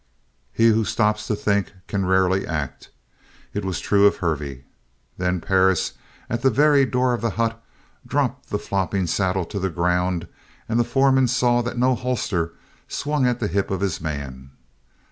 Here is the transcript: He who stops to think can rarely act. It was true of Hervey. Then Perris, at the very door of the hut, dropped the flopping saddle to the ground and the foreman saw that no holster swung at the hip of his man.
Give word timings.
He 0.51 0.69
who 0.69 0.83
stops 0.83 1.27
to 1.27 1.35
think 1.35 1.73
can 1.87 2.07
rarely 2.07 2.47
act. 2.47 2.89
It 3.53 3.63
was 3.63 3.79
true 3.79 4.07
of 4.07 4.17
Hervey. 4.17 4.63
Then 5.19 5.39
Perris, 5.39 5.93
at 6.27 6.41
the 6.41 6.49
very 6.49 6.87
door 6.87 7.13
of 7.13 7.21
the 7.21 7.29
hut, 7.29 7.63
dropped 8.07 8.49
the 8.49 8.57
flopping 8.57 9.05
saddle 9.05 9.45
to 9.45 9.59
the 9.59 9.69
ground 9.69 10.27
and 10.67 10.79
the 10.79 10.83
foreman 10.83 11.27
saw 11.27 11.61
that 11.61 11.77
no 11.77 11.93
holster 11.93 12.55
swung 12.87 13.27
at 13.27 13.39
the 13.39 13.47
hip 13.47 13.69
of 13.69 13.81
his 13.81 14.01
man. 14.01 14.49